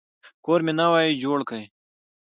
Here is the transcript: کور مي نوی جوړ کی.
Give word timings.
کور 0.45 0.59
مي 0.65 0.73
نوی 0.79 1.09
جوړ 1.23 1.39
کی. 1.49 1.61